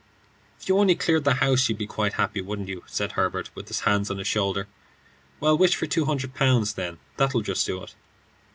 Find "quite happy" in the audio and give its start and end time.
1.85-2.41